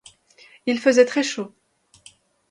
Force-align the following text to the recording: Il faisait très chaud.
Il 0.65 0.79
faisait 0.79 1.05
très 1.05 1.21
chaud. 1.21 1.53